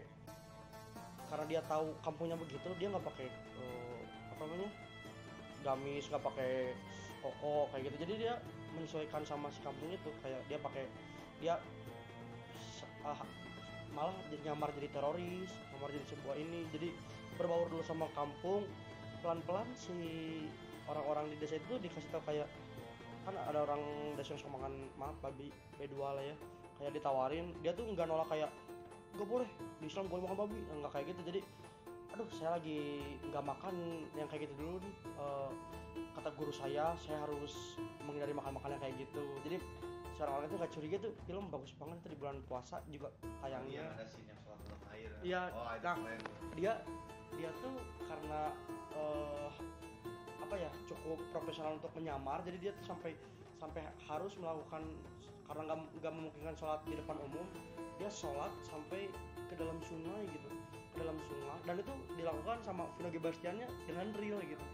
karena 1.30 1.46
dia 1.46 1.62
tahu 1.70 1.94
kampungnya 2.02 2.34
begitu 2.34 2.66
dia 2.82 2.90
nggak 2.90 3.06
pakai 3.06 3.28
eh, 3.30 4.02
apa 4.34 4.42
namanya 4.50 4.72
gamis 5.62 6.10
nggak 6.10 6.24
pakai 6.24 6.74
koko 7.20 7.70
kayak 7.74 7.84
gitu. 7.92 7.96
Jadi 8.08 8.14
dia 8.28 8.34
menyesuaikan 8.76 9.24
sama 9.28 9.48
si 9.54 9.60
kampung 9.62 9.90
itu. 9.92 10.10
Kayak 10.24 10.42
dia 10.48 10.58
pakai 10.62 10.84
dia 11.40 11.56
ah, 13.06 13.20
malah 13.96 14.16
jadi 14.30 14.52
nyamar 14.52 14.70
jadi 14.78 14.90
teroris 14.92 15.52
nyamar 15.76 15.90
jadi 15.92 16.06
sebuah 16.10 16.36
ini. 16.38 16.68
Jadi 16.72 16.90
berbaur 17.40 17.72
dulu 17.72 17.84
sama 17.88 18.12
kampung 18.12 18.68
pelan-pelan 19.20 19.68
si 19.76 19.96
orang-orang 20.88 21.30
di 21.32 21.36
desa 21.40 21.60
itu 21.60 21.76
dikasih 21.80 22.10
tahu 22.12 22.24
kayak 22.28 22.48
kan 23.30 23.36
ada 23.46 23.60
orang 23.70 23.82
desa 24.18 24.34
yang 24.34 24.42
suka 24.42 24.52
makan 24.58 24.74
maaf 24.98 25.16
babi 25.22 25.54
B2 25.78 25.96
lah 26.02 26.24
ya. 26.26 26.36
Kayak 26.82 26.92
ditawarin 26.98 27.46
dia 27.62 27.72
tuh 27.78 27.86
nggak 27.86 28.08
nolak 28.10 28.26
kayak 28.26 28.50
nggak 29.14 29.28
boleh 29.30 29.50
di 29.78 29.86
Islam 29.86 30.10
boleh 30.10 30.22
makan 30.26 30.38
babi 30.46 30.58
nggak 30.66 30.92
kayak 30.98 31.06
gitu. 31.14 31.22
Jadi 31.30 31.40
aduh 32.10 32.26
saya 32.34 32.58
lagi 32.58 33.06
nggak 33.30 33.46
makan 33.46 33.76
yang 34.18 34.28
kayak 34.34 34.50
gitu 34.50 34.54
dulu 34.58 34.78
nih. 34.82 34.94
Eh, 35.22 35.50
kata 36.18 36.30
guru 36.34 36.50
saya 36.50 36.98
saya 36.98 37.18
harus 37.22 37.78
menghindari 38.02 38.34
makan 38.34 38.58
makan 38.58 38.70
yang 38.74 38.82
kayak 38.82 38.96
gitu. 38.98 39.24
Jadi 39.46 39.58
seorang 40.18 40.34
orang 40.42 40.48
itu 40.50 40.56
nggak 40.58 40.74
curiga 40.74 40.96
tuh 40.98 41.14
film 41.30 41.46
bagus 41.54 41.72
banget 41.78 41.96
itu 42.02 42.08
di 42.12 42.18
bulan 42.18 42.38
puasa 42.50 42.82
juga 42.90 43.14
tayangnya. 43.46 43.86
Ada 43.94 44.10
scene 44.10 44.34
yang 44.34 44.40
sholat 44.42 44.60
dalam 44.66 44.82
air. 44.90 45.10
Iya, 45.22 45.42
oh 45.54 45.64
nah, 45.70 45.96
dia 46.58 46.74
dia 47.38 47.50
tuh 47.62 47.78
karena 48.10 48.42
eh, 48.98 49.50
apa 50.50 50.58
ya 50.58 50.72
cukup 50.90 51.22
profesional 51.30 51.78
untuk 51.78 51.94
menyamar. 51.94 52.42
Jadi 52.42 52.58
dia 52.58 52.72
tuh 52.74 52.90
sampai 52.90 53.14
sampai 53.62 53.86
harus 54.10 54.34
melakukan 54.42 54.82
karena 55.46 55.62
nggak 55.70 55.80
nggak 56.02 56.14
memungkinkan 56.14 56.56
sholat 56.58 56.82
di 56.90 56.98
depan 56.98 57.18
umum 57.22 57.46
dia 58.02 58.10
sholat 58.10 58.50
sampai 58.66 59.14
ke 59.46 59.54
dalam 59.54 59.78
sungai 59.86 60.26
gitu 60.26 60.50
ke 60.90 60.96
dalam 60.98 61.22
sungai. 61.22 61.60
Dan 61.70 61.86
itu 61.86 61.94
dilakukan 62.18 62.58
sama 62.66 62.90
Vino 62.98 63.14
G. 63.14 63.22
Bastiannya 63.22 63.70
dengan 63.86 64.10
real 64.18 64.42
gitu. 64.42 64.66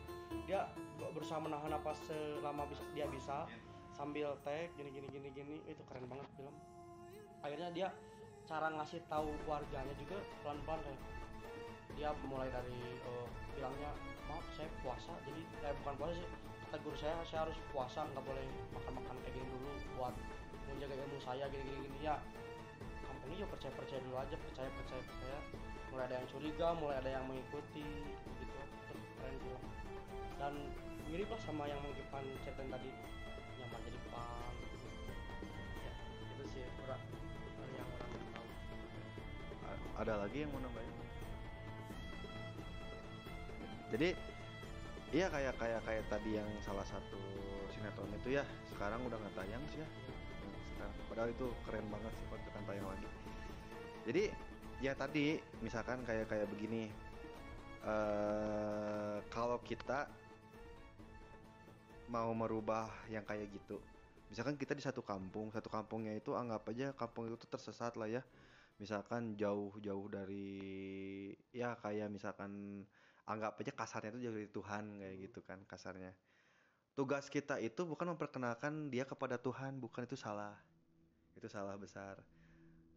Dia 0.47 0.71
berusaha 1.11 1.43
menahan 1.43 1.75
napas 1.75 1.99
selama 2.07 2.71
bisa, 2.71 2.83
dia 2.95 3.03
bisa 3.11 3.43
sambil 3.91 4.31
tag 4.47 4.71
gini 4.79 4.95
gini 4.95 5.11
gini 5.11 5.27
gini. 5.35 5.55
Itu 5.67 5.83
keren 5.91 6.07
banget 6.07 6.31
film. 6.39 6.55
Akhirnya 7.43 7.67
dia 7.75 7.87
cara 8.47 8.71
ngasih 8.71 9.03
tahu 9.11 9.27
warganya 9.43 9.91
juga 9.99 10.23
pelan 10.39 10.61
pelan 10.63 10.79
kayak 10.87 11.01
dia 11.99 12.09
mulai 12.29 12.47
dari 12.47 12.79
eh, 13.01 13.27
bilangnya 13.57 13.91
maaf 14.29 14.45
saya 14.57 14.69
puasa 14.81 15.13
jadi 15.25 15.41
saya 15.61 15.73
bukan 15.83 15.93
puasa 15.99 16.13
sih. 16.17 16.27
Kata 16.65 16.77
guru 16.81 16.97
saya 16.97 17.13
saya 17.29 17.39
harus 17.45 17.57
puasa 17.69 17.99
nggak 18.09 18.23
boleh 18.25 18.45
makan 18.73 18.93
makan 18.99 19.15
kayak 19.21 19.33
gini 19.37 19.47
dulu 19.47 19.69
buat 19.95 20.13
menjaga 20.67 20.93
ilmu 20.97 21.19
saya 21.21 21.45
gini 21.53 21.63
gini. 21.63 21.79
Gini 21.87 21.99
ya 22.03 22.15
kampungnya 23.05 23.35
juga 23.45 23.49
percaya 23.55 23.73
percaya 23.77 23.99
dulu 24.01 24.15
aja 24.17 24.35
percaya 24.35 24.69
percaya 24.73 25.01
percaya 25.05 25.37
mulai 25.93 26.03
ada 26.09 26.15
yang 26.19 26.27
curiga 26.27 26.67
mulai 26.75 26.95
ada 26.99 27.09
yang 27.15 27.23
mengikuti 27.29 27.85
gitu. 28.41 28.55
Itu 28.89 28.95
keren 29.21 29.35
film 29.39 29.63
dan 30.35 30.53
mirip 31.05 31.29
lah 31.29 31.39
sama 31.45 31.63
yang 31.69 31.79
mengkipan 31.85 32.25
ceritain 32.43 32.67
tadi 32.67 32.89
nyaman 33.61 33.79
jadi 33.85 33.99
pang 34.09 34.55
gitu. 34.57 34.87
Ya 35.85 35.93
itu 36.33 36.43
sih 36.49 36.63
orang 36.83 37.01
yang 37.77 37.87
orang 37.87 38.09
tahu. 38.33 38.47
Ada 40.01 40.13
lagi 40.27 40.37
yang 40.43 40.51
mau 40.51 40.59
nambahin 40.59 41.04
jadi 43.93 44.17
iya 45.13 45.29
kayak 45.29 45.55
kayak 45.61 45.81
kayak 45.85 46.03
tadi 46.09 46.41
yang 46.41 46.49
salah 46.65 46.83
satu 46.83 47.21
sinetron 47.71 48.09
itu 48.17 48.37
ya 48.39 48.43
sekarang 48.73 49.01
udah 49.05 49.17
nggak 49.19 49.35
tayang 49.37 49.63
sih 49.71 49.79
ya. 49.79 49.89
Sekarang 50.73 50.93
padahal 51.07 51.29
itu 51.31 51.47
keren 51.69 51.87
banget 51.87 52.11
sih 52.17 52.25
kalau 52.27 52.41
akan 52.41 52.63
tayang 52.65 52.87
lagi. 52.89 53.09
Jadi 54.05 54.23
ya 54.83 54.91
tadi 54.97 55.25
misalkan 55.63 56.03
kayak 56.03 56.27
kayak 56.27 56.47
begini 56.51 56.91
eh 57.85 59.17
kalau 59.29 59.61
kita 59.61 60.09
mau 62.09 62.33
merubah 62.33 62.89
yang 63.09 63.25
kayak 63.25 63.49
gitu 63.53 63.77
misalkan 64.29 64.57
kita 64.57 64.73
di 64.73 64.81
satu 64.81 65.05
kampung 65.05 65.53
satu 65.53 65.69
kampungnya 65.69 66.17
itu 66.17 66.33
anggap 66.33 66.65
aja 66.73 66.91
kampung 66.97 67.29
itu 67.29 67.45
tersesat 67.45 67.93
lah 67.95 68.09
ya. 68.09 68.21
Misalkan 68.75 69.39
jauh-jauh 69.39 70.11
dari 70.11 70.51
ya 71.55 71.79
kayak 71.79 72.11
misalkan 72.11 72.83
anggap 73.25 73.57
aja 73.57 73.73
kasarnya 73.73 74.13
itu 74.13 74.29
jauh 74.29 74.35
dari 74.37 74.49
Tuhan 74.49 74.83
kayak 75.01 75.15
gitu 75.29 75.39
kan 75.41 75.59
kasarnya. 75.65 76.13
Tugas 76.95 77.27
kita 77.27 77.59
itu 77.59 77.83
bukan 77.83 78.15
memperkenalkan 78.15 78.87
dia 78.87 79.03
kepada 79.03 79.35
Tuhan 79.35 79.81
bukan 79.81 80.05
itu 80.05 80.15
salah. 80.15 80.55
Itu 81.35 81.49
salah 81.51 81.75
besar. 81.75 82.21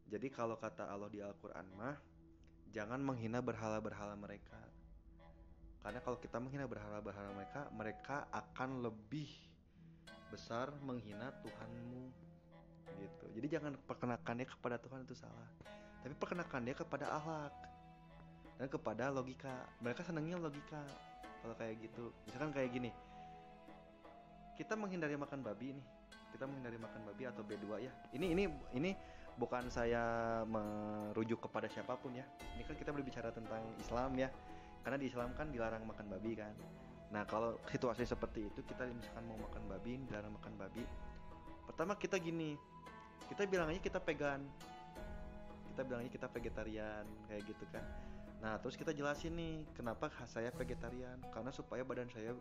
Jadi 0.09 0.31
kalau 0.31 0.55
kata 0.55 0.87
Allah 0.87 1.11
di 1.11 1.19
Al-Quran 1.19 1.67
mah 1.75 1.97
jangan 2.71 3.01
menghina 3.01 3.43
berhala-berhala 3.43 4.15
mereka. 4.15 4.61
Karena 5.83 5.99
kalau 6.05 6.21
kita 6.21 6.37
menghina 6.39 6.69
berhala-berhala 6.69 7.33
mereka 7.33 7.61
mereka 7.73 8.17
akan 8.31 8.85
lebih 8.85 9.29
besar 10.29 10.71
menghina 10.85 11.33
Tuhanmu. 11.41 12.05
Gitu. 12.99 13.27
Jadi 13.41 13.47
jangan 13.49 13.73
perkenakan 13.85 14.35
dia 14.39 14.49
kepada 14.49 14.77
Tuhan 14.77 15.03
itu 15.09 15.17
salah. 15.17 15.49
Tapi 16.05 16.15
perkenakan 16.15 16.61
dia 16.63 16.77
kepada 16.77 17.11
akhlak 17.19 17.78
dan 18.59 18.67
kepada 18.67 19.09
logika. 19.15 19.55
Mereka 19.79 20.03
senangnya 20.03 20.37
logika. 20.37 20.83
Kalau 21.41 21.55
kayak 21.55 21.79
gitu. 21.79 22.11
Misalkan 22.27 22.51
kayak 22.51 22.71
gini. 22.75 22.91
Kita 24.59 24.75
menghindari 24.75 25.15
makan 25.15 25.47
babi 25.47 25.79
nih. 25.79 25.87
Kita 26.35 26.45
menghindari 26.51 26.77
makan 26.83 27.01
babi 27.07 27.23
atau 27.31 27.47
B2 27.47 27.67
ya. 27.79 27.93
Ini 28.11 28.27
ini 28.35 28.45
ini 28.75 28.91
bukan 29.39 29.71
saya 29.71 30.03
merujuk 30.45 31.47
kepada 31.47 31.71
siapa 31.71 31.95
pun 31.95 32.19
ya. 32.19 32.27
Ini 32.59 32.67
kan 32.67 32.75
kita 32.75 32.91
berbicara 32.91 33.31
tentang 33.31 33.63
Islam 33.79 34.19
ya. 34.19 34.29
Karena 34.83 34.99
di 34.99 35.07
Islam 35.07 35.31
kan 35.39 35.55
dilarang 35.55 35.87
makan 35.87 36.11
babi 36.11 36.35
kan. 36.35 36.53
Nah 37.15 37.23
kalau 37.31 37.63
situasi 37.71 38.03
seperti 38.03 38.51
itu 38.51 38.61
kita 38.67 38.91
misalkan 38.91 39.25
mau 39.31 39.39
makan 39.39 39.71
babi 39.71 40.03
dilarang 40.11 40.35
makan 40.35 40.59
babi. 40.59 40.83
Pertama 41.63 41.95
kita 41.95 42.19
gini. 42.19 42.59
Kita 43.31 43.47
bilang 43.47 43.71
aja 43.71 43.79
kita 43.79 44.03
vegan. 44.03 44.43
Kita 45.71 45.81
bilang 45.87 46.03
aja 46.03 46.11
kita 46.11 46.27
vegetarian 46.27 47.07
kayak 47.31 47.47
gitu 47.47 47.63
kan 47.71 47.87
nah 48.39 48.55
terus 48.63 48.79
kita 48.79 48.95
jelasin 48.95 49.35
nih 49.35 49.67
kenapa 49.75 50.07
saya 50.31 50.55
vegetarian? 50.55 51.19
Karena 51.35 51.51
supaya 51.51 51.83
badan 51.83 52.07
saya 52.07 52.35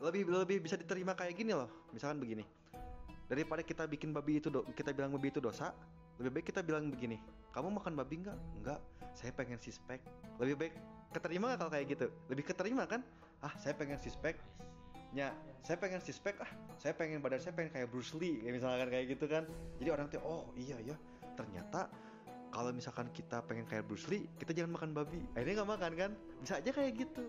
lebih 0.00 0.28
lebih 0.28 0.64
bisa 0.64 0.76
diterima 0.76 1.16
kayak 1.16 1.36
gini 1.36 1.56
loh. 1.56 1.68
Misalkan 1.92 2.20
begini 2.20 2.44
daripada 3.30 3.62
kita 3.62 3.86
bikin 3.86 4.10
babi 4.10 4.42
itu 4.42 4.50
do- 4.50 4.66
kita 4.74 4.90
bilang 4.90 5.14
babi 5.14 5.30
itu 5.30 5.38
dosa 5.38 5.70
lebih 6.18 6.42
baik 6.42 6.50
kita 6.50 6.66
bilang 6.66 6.90
begini 6.90 7.16
kamu 7.54 7.80
makan 7.80 7.94
babi 7.96 8.20
nggak? 8.26 8.38
Nggak. 8.60 8.80
Saya 9.16 9.30
pengen 9.34 9.58
sispek 9.58 10.02
lebih 10.38 10.54
baik 10.58 10.74
keterima 11.16 11.54
nggak 11.54 11.58
kalau 11.64 11.72
kayak 11.72 11.86
gitu? 11.90 12.06
Lebih 12.28 12.44
keterima 12.50 12.84
kan? 12.84 13.00
Ah 13.40 13.54
saya 13.56 13.72
pengen 13.78 13.96
sispek 13.96 14.36
ya 15.10 15.34
saya 15.66 15.74
pengen 15.74 15.98
sispek 15.98 16.38
ah 16.38 16.50
saya 16.78 16.94
pengen 16.94 17.18
badan 17.18 17.42
saya 17.42 17.50
pengen 17.50 17.74
kayak 17.74 17.88
Bruce 17.90 18.14
Lee 18.14 18.44
misalkan 18.52 18.92
kayak 18.92 19.16
gitu 19.16 19.24
kan. 19.26 19.48
Jadi 19.80 19.88
orang 19.88 20.06
tuh 20.12 20.20
oh 20.20 20.52
iya 20.58 20.76
ya 20.82 20.96
ternyata 21.40 21.88
kalau 22.50 22.74
misalkan 22.74 23.06
kita 23.14 23.40
pengen 23.46 23.62
kayak 23.70 23.86
Bruce 23.86 24.10
Lee 24.10 24.26
kita 24.36 24.50
jangan 24.50 24.74
makan 24.74 24.90
babi. 24.90 25.22
Akhirnya 25.38 25.62
nggak 25.62 25.70
makan 25.70 25.92
kan? 25.94 26.10
Bisa 26.42 26.58
aja 26.58 26.70
kayak 26.74 26.92
gitu. 26.98 27.24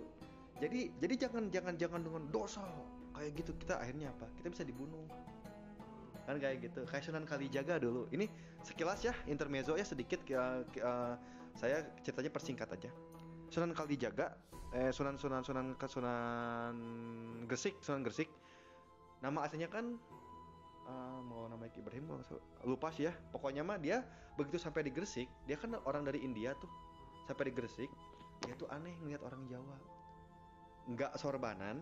Jadi 0.58 0.94
jadi 0.98 1.13
jangan 1.28 1.50
jangan 1.54 1.74
jangan 1.78 2.01
dengan 2.01 2.24
dosa 2.34 2.66
kayak 3.13 3.32
gitu. 3.38 3.54
Kita 3.62 3.78
akhirnya 3.78 4.10
apa? 4.10 4.25
Kita 4.42 4.48
bisa 4.50 4.63
dibunuh. 4.66 5.06
Kan 6.25 6.42
kayak 6.42 6.66
gitu. 6.66 6.82
Kayak 6.90 7.04
Sunan 7.06 7.25
Kalijaga 7.30 7.78
dulu. 7.78 8.10
Ini 8.10 8.25
sekilas 8.66 9.06
ya 9.06 9.13
intermezzo 9.30 9.78
ya 9.78 9.86
sedikit. 9.86 10.22
Ya, 10.25 10.66
eh, 10.66 11.13
saya 11.54 11.86
ceritanya 12.01 12.32
persingkat 12.34 12.70
aja. 12.74 12.90
Sunan 13.54 13.78
Kalijaga 13.78 14.34
eh 14.74 14.90
Sunan 14.90 15.22
Sunan 15.22 15.46
Sunan 15.46 15.78
Sunan 15.78 16.75
Gresik 17.46 17.78
Sunan 17.86 18.01
Gresik. 18.01 18.30
Nama 19.22 19.46
aslinya 19.46 19.70
kan 19.70 20.01
eh, 20.91 21.19
mau 21.24 21.48
namanya 21.48 21.71
Ibrahim 21.79 22.12
lupa 22.67 22.91
sih 22.91 23.07
ya. 23.07 23.13
Pokoknya 23.31 23.63
mah 23.63 23.79
dia 23.79 24.03
begitu 24.36 24.60
sampai 24.60 24.83
di 24.83 24.91
Gresik 24.91 25.31
dia 25.48 25.55
kan 25.55 25.71
orang 25.88 26.03
dari 26.03 26.19
India 26.19 26.51
tuh. 26.60 26.69
Sampai 27.25 27.48
di 27.50 27.53
Gresik 27.55 27.88
dia 28.43 28.53
tuh 28.60 28.67
aneh 28.67 28.91
ngeliat 29.00 29.24
orang 29.24 29.48
Jawa. 29.48 29.77
Nggak 30.91 31.15
sorbanan 31.15 31.79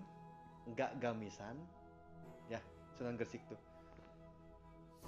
nggak 0.69 1.01
gamisan 1.01 1.57
ya 2.45 2.61
Sunan 2.93 3.17
Gresik 3.17 3.41
tuh. 3.49 3.57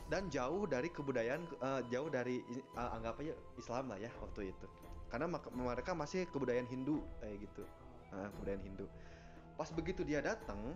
Dan 0.09 0.27
jauh 0.27 0.65
dari 0.65 0.89
kebudayaan 0.89 1.41
eh, 1.45 1.81
jauh 1.93 2.09
dari 2.09 2.41
eh, 2.49 2.89
anggap 2.97 3.21
aja 3.21 3.37
Islam 3.61 3.93
lah 3.93 3.99
ya 4.01 4.09
waktu 4.17 4.49
itu. 4.49 4.67
Karena 5.13 5.27
mereka 5.53 5.91
masih 5.93 6.25
kebudayaan 6.31 6.65
Hindu 6.65 7.03
kayak 7.19 7.43
gitu. 7.43 7.63
Nah, 8.15 8.31
kebudayaan 8.31 8.63
Hindu. 8.63 8.87
Pas 9.59 9.67
begitu 9.75 10.01
dia 10.07 10.23
datang 10.23 10.73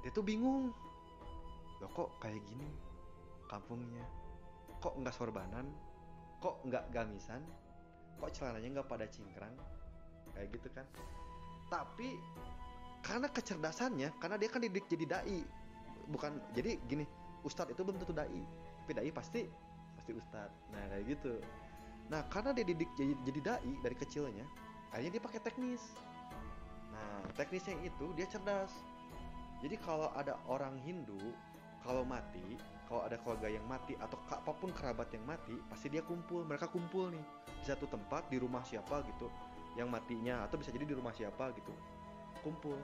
dia 0.00 0.10
tuh 0.12 0.24
bingung 0.24 0.72
loh 1.80 1.90
kok 1.96 2.10
kayak 2.20 2.40
gini? 2.44 2.68
Kampungnya. 3.48 4.04
Kok 4.80 5.00
nggak 5.00 5.16
sorbanan? 5.16 5.66
Kok 6.40 6.64
nggak 6.68 6.92
gamisan? 6.92 7.40
Kok 8.20 8.30
celananya 8.36 8.80
nggak 8.80 8.88
pada 8.88 9.08
cingkrang? 9.08 9.56
Kayak 10.36 10.48
gitu 10.60 10.68
kan. 10.76 10.86
Tapi 11.72 12.20
karena 13.00 13.32
kecerdasannya 13.32 14.08
karena 14.20 14.36
dia 14.36 14.48
kan 14.52 14.60
didik 14.60 14.84
jadi 14.88 15.04
dai. 15.08 15.40
Bukan 16.10 16.52
jadi 16.52 16.76
gini 16.84 17.08
ustadz 17.44 17.72
itu 17.72 17.80
belum 17.80 17.96
tentu 17.96 18.12
dai. 18.12 18.40
Tapi 18.84 18.92
dai 18.92 19.10
pasti 19.12 19.48
pasti 19.96 20.12
ustadz 20.12 20.56
nah 20.72 20.84
kayak 20.92 21.04
gitu. 21.16 21.40
Nah 22.12 22.26
karena 22.28 22.50
dia 22.52 22.64
didik 22.66 22.90
jadi, 22.98 23.14
jadi 23.24 23.40
dai 23.40 23.72
dari 23.80 23.96
kecilnya 23.96 24.44
akhirnya 24.92 25.16
dia 25.16 25.22
pakai 25.22 25.40
teknis. 25.40 25.82
Nah 26.92 27.24
teknisnya 27.40 27.80
itu 27.80 28.12
dia 28.12 28.28
cerdas. 28.28 28.72
Jadi 29.60 29.76
kalau 29.84 30.08
ada 30.16 30.40
orang 30.48 30.80
Hindu 30.80 31.20
kalau 31.84 32.04
mati 32.04 32.58
kalau 32.90 33.06
ada 33.06 33.14
keluarga 33.22 33.46
yang 33.46 33.62
mati 33.70 33.94
atau 34.02 34.18
apa 34.26 34.50
pun 34.50 34.74
kerabat 34.74 35.14
yang 35.14 35.22
mati 35.22 35.54
pasti 35.70 35.86
dia 35.86 36.02
kumpul. 36.02 36.42
Mereka 36.42 36.66
kumpul 36.74 37.14
nih. 37.14 37.22
Di 37.62 37.70
satu 37.70 37.86
tempat 37.86 38.26
di 38.26 38.42
rumah 38.42 38.66
siapa 38.66 39.06
gitu 39.06 39.30
yang 39.78 39.86
matinya 39.86 40.42
atau 40.42 40.58
bisa 40.58 40.74
jadi 40.74 40.90
di 40.90 40.98
rumah 40.98 41.14
siapa 41.14 41.54
gitu. 41.54 41.70
Kumpul. 42.42 42.74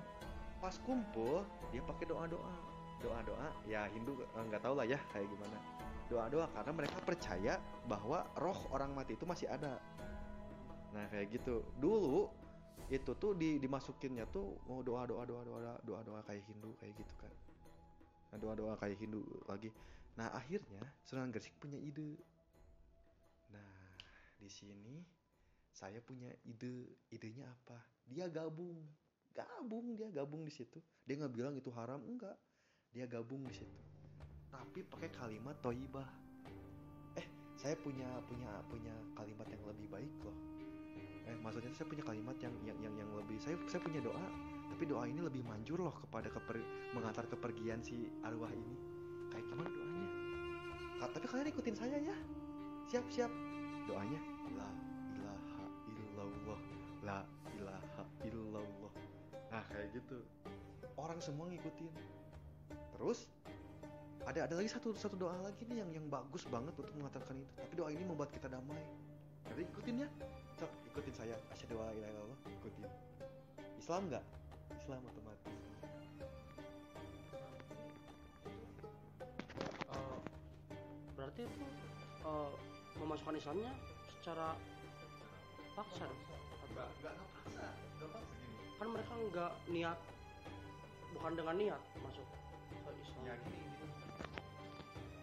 Pas 0.63 0.79
kumpul 0.87 1.43
dia 1.75 1.83
pakai 1.83 2.07
doa 2.07 2.23
doa 2.31 2.55
doa 3.03 3.19
doa 3.27 3.49
ya 3.67 3.91
Hindu 3.93 4.15
eh, 4.23 4.45
nggak 4.47 4.63
tahu 4.63 4.79
lah 4.79 4.87
ya 4.87 4.95
kayak 5.11 5.27
gimana. 5.27 5.59
Doa 6.07 6.31
doa 6.31 6.47
karena 6.55 6.71
mereka 6.71 6.99
percaya 7.03 7.59
bahwa 7.91 8.31
roh 8.39 8.63
orang 8.71 8.95
mati 8.95 9.19
itu 9.19 9.27
masih 9.27 9.51
ada. 9.51 9.83
Nah 10.95 11.03
kayak 11.11 11.35
gitu. 11.35 11.67
Dulu 11.83 12.31
itu 12.95 13.11
tuh 13.19 13.35
di 13.35 13.59
dimasukinnya 13.59 14.31
tuh 14.31 14.55
mau 14.71 14.87
doa 14.87 15.03
doa 15.03 15.27
doa 15.27 15.43
doa 15.43 15.75
doa 15.83 16.01
doa 16.07 16.21
kayak 16.23 16.47
Hindu 16.47 16.79
kayak 16.79 16.95
gitu 16.95 17.15
kan 17.19 17.46
nah, 18.37 18.53
doa 18.53 18.55
doa 18.55 18.75
kayak 18.77 19.01
Hindu 19.01 19.25
lagi. 19.49 19.73
Nah 20.21 20.29
akhirnya 20.37 20.81
Sunan 21.05 21.33
Gresik 21.33 21.57
punya 21.57 21.81
ide. 21.81 22.21
Nah 23.53 23.97
di 24.37 24.49
sini 24.53 25.01
saya 25.73 26.01
punya 26.05 26.29
ide. 26.45 27.01
Idenya 27.09 27.49
apa? 27.49 27.81
Dia 28.05 28.29
gabung. 28.29 28.77
Gabung 29.33 29.97
dia 29.97 30.09
gabung 30.13 30.45
di 30.45 30.53
situ. 30.53 30.81
Dia 31.09 31.17
nggak 31.21 31.33
bilang 31.33 31.55
itu 31.57 31.73
haram 31.73 32.01
enggak. 32.05 32.37
Dia 32.93 33.09
gabung 33.09 33.45
di 33.49 33.57
situ. 33.57 33.81
Tapi 34.53 34.85
pakai 34.85 35.13
kalimat 35.17 35.57
toibah. 35.65 36.09
Eh 37.17 37.27
saya 37.57 37.77
punya 37.81 38.09
punya 38.29 38.49
punya 38.69 38.93
kalimat 39.17 39.49
yang 39.49 39.65
lebih 39.69 39.89
baik 39.89 40.15
loh. 40.25 40.37
Eh 41.25 41.37
maksudnya 41.41 41.73
saya 41.73 41.89
punya 41.89 42.05
kalimat 42.05 42.37
yang 42.41 42.53
yang 42.65 42.79
yang, 42.81 42.95
yang 42.97 43.11
lebih 43.17 43.37
saya 43.41 43.57
saya 43.69 43.81
punya 43.85 44.01
doa 44.01 44.56
tapi 44.77 44.93
doa 44.93 45.09
ini 45.09 45.25
lebih 45.25 45.41
manjur 45.41 45.81
loh 45.81 45.97
kepada 46.05 46.29
keper, 46.29 46.61
mengantar 46.93 47.25
kepergian 47.33 47.81
si 47.81 48.13
arwah 48.21 48.53
ini. 48.53 48.77
Kayak 49.33 49.49
gimana 49.49 49.73
doanya? 49.73 50.09
Ka- 51.01 51.13
tapi 51.17 51.25
kalian 51.33 51.49
ikutin 51.49 51.73
saya 51.73 51.97
ya. 51.97 52.13
Siap 52.93 53.09
siap. 53.09 53.33
Doanya 53.89 54.21
la 54.53 54.69
ilaha 55.17 55.65
illallah 55.89 56.61
la 57.09 57.19
ilaha 57.57 58.05
illallah. 58.29 58.93
Nah 59.49 59.65
kayak 59.73 59.97
gitu. 59.97 60.21
Orang 61.01 61.25
semua 61.25 61.49
ngikutin. 61.49 61.93
Terus 63.01 63.33
ada 64.29 64.45
ada 64.45 64.61
lagi 64.61 64.69
satu 64.69 64.93
satu 64.93 65.17
doa 65.17 65.41
lagi 65.41 65.65
nih 65.73 65.81
yang 65.81 66.05
yang 66.05 66.07
bagus 66.13 66.45
banget 66.53 66.77
untuk 66.77 66.93
mengatakan 67.01 67.41
itu. 67.41 67.53
Tapi 67.57 67.73
doa 67.81 67.89
ini 67.89 68.05
membuat 68.05 68.29
kita 68.29 68.53
damai. 68.53 68.85
Jadi 69.49 69.73
ikutin 69.73 70.05
ya. 70.05 70.09
Sok 70.61 70.69
ikutin 70.93 71.15
saya. 71.17 71.37
Asyhadu 71.57 71.81
alla 71.81 71.97
ilaha 71.97 72.13
illallah. 72.13 72.39
Ikutin. 72.61 72.85
Islam 73.81 74.13
nggak 74.13 74.25
Islam 74.87 75.03
otomatis. 75.03 75.59
Eh, 79.91 80.19
berarti 81.19 81.43
itu 81.43 81.67
eh, 82.23 82.51
memasukkan 83.03 83.35
Islamnya 83.35 83.75
secara 84.15 84.55
paksa 85.75 86.07
dong? 86.07 86.23
nggak 86.71 86.87
nggak 87.03 87.13
nggak 87.19 87.29
paksa. 87.35 87.67
Nggak 87.99 88.11
paksa 88.15 88.35
gini. 88.39 88.57
Kan 88.79 88.87
mereka 88.95 89.13
nggak 89.27 89.53
niat 89.75 89.99
bukan 91.19 91.33
dengan 91.35 91.55
niat 91.59 91.83
masuk 92.07 92.27
ke 92.71 92.91
Islam. 93.03 93.23
Ya 93.27 93.35
gini 93.43 93.59
gini. 93.59 93.87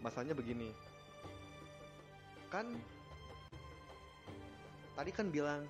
Masalahnya 0.04 0.36
begini. 0.36 0.68
Kan 2.52 2.76
tadi 4.92 5.08
kan 5.08 5.32
bilang 5.32 5.64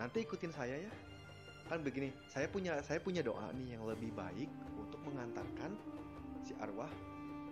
nanti 0.00 0.24
ikutin 0.24 0.48
saya 0.48 0.80
ya 0.80 0.92
kan 1.68 1.84
begini 1.84 2.08
saya 2.32 2.48
punya 2.48 2.80
saya 2.80 2.96
punya 2.98 3.20
doa 3.20 3.52
nih 3.52 3.76
yang 3.76 3.84
lebih 3.84 4.08
baik 4.16 4.48
untuk 4.80 5.00
mengantarkan 5.04 5.76
si 6.40 6.56
arwah 6.58 6.88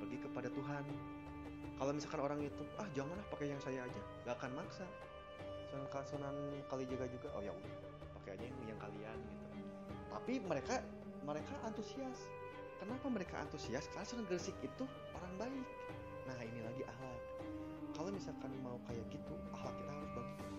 pergi 0.01 0.19
kepada 0.25 0.49
Tuhan. 0.49 0.85
Kalau 1.77 1.93
misalkan 1.93 2.21
orang 2.25 2.41
itu 2.41 2.65
ah 2.81 2.89
janganlah 2.97 3.27
pakai 3.29 3.53
yang 3.53 3.61
saya 3.61 3.85
aja 3.85 4.01
gak 4.25 4.41
akan 4.41 4.57
maksa. 4.57 4.89
Sunan, 5.69 6.05
Sunan 6.09 6.37
Kalijaga 6.73 7.05
juga 7.13 7.29
oh 7.37 7.43
ya 7.45 7.53
udah 7.53 7.75
pakai 8.17 8.41
aja 8.41 8.45
yang, 8.49 8.57
yang 8.65 8.81
kalian 8.81 9.19
gitu. 9.29 9.47
Tapi 10.09 10.33
mereka 10.41 10.81
mereka 11.29 11.55
antusias. 11.69 12.19
Kenapa 12.81 13.07
mereka 13.13 13.45
antusias? 13.45 13.85
Karena 13.93 14.09
Sunan 14.09 14.25
Gresik 14.25 14.57
itu 14.65 14.85
orang 15.13 15.33
baik. 15.37 15.67
Nah 16.25 16.39
ini 16.41 16.61
lagi 16.65 16.83
akhlak 16.89 17.21
kalau 17.97 18.13
misalkan 18.13 18.53
mau 18.61 18.77
kayak 18.85 19.05
gitu 19.09 19.33
akhlak 19.57 19.73
kita 19.81 19.91
harus 19.93 20.11
bagus. 20.13 20.57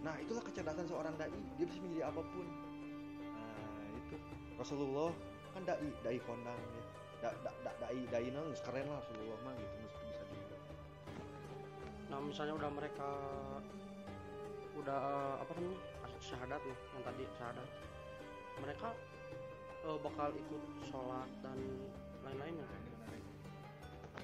Nah 0.00 0.14
itulah 0.20 0.42
kecerdasan 0.44 0.86
seorang 0.88 1.14
dai. 1.20 1.32
Dia 1.60 1.66
bisa 1.68 1.80
menjadi 1.84 2.08
apa 2.08 2.20
pun 2.24 2.46
Rasulullah 4.58 5.10
kan 5.54 5.62
dai 5.66 5.88
dai 6.02 6.18
kondang 6.22 6.58
ya. 6.58 6.82
Da, 7.22 7.30
da, 7.40 7.50
da, 7.64 7.72
dai 7.80 8.00
dai 8.10 8.28
nang 8.30 8.50
keren 8.52 8.86
lah 8.90 8.98
Rasulullah 9.00 9.38
mah 9.46 9.54
gitu 9.56 9.76
mesti 9.80 10.02
bisa 10.12 10.24
juga 10.28 10.56
nah 12.12 12.18
misalnya 12.20 12.54
udah 12.60 12.70
mereka 12.70 13.08
udah 14.76 14.98
eh, 15.00 15.34
apa 15.40 15.50
namanya 15.56 15.78
syahadat 16.24 16.60
nih 16.64 16.76
yang 16.76 17.02
tadi 17.04 17.22
syahadat. 17.36 17.68
Mereka 18.64 18.88
eh, 19.84 19.98
bakal 20.00 20.28
ikut 20.32 20.62
sholat 20.88 21.28
dan 21.40 21.58
lain-lainnya 22.24 22.66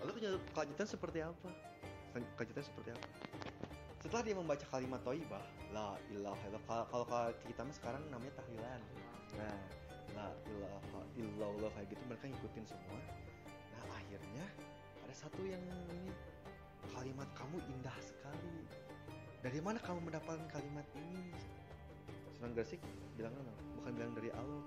lalu 0.01 0.16
kelanjut- 0.16 0.49
kelanjutan 0.57 0.88
seperti 0.88 1.19
apa? 1.21 1.49
Kelan- 2.16 2.33
kelanjutan 2.40 2.64
seperti 2.64 2.88
apa? 2.97 3.07
Setelah 4.01 4.23
dia 4.25 4.33
membaca 4.33 4.64
kalimat 4.73 5.01
toibah 5.05 5.45
la 5.77 5.93
ilaha 6.09 6.40
illallah 6.49 6.85
kalau 6.88 7.05
kita 7.45 7.62
sekarang 7.77 8.01
namanya 8.09 8.33
tahlilan 8.40 8.80
ngikutin 12.31 12.64
semua. 12.66 12.99
Nah 13.75 13.85
akhirnya 13.90 14.47
ada 15.03 15.14
satu 15.14 15.43
yang 15.43 15.61
ini 15.66 16.14
kalimat 16.95 17.27
kamu 17.35 17.59
indah 17.66 17.97
sekali. 17.99 18.64
Dari 19.40 19.59
mana 19.59 19.81
kamu 19.81 20.05
mendapatkan 20.07 20.47
kalimat 20.53 20.87
ini? 20.95 21.33
Sunan 22.37 22.53
Gresik 22.55 22.81
bilang 23.16 23.35
apa? 23.37 23.53
bukan 23.81 23.93
bilang 23.97 24.12
dari 24.12 24.31
Allah. 24.33 24.64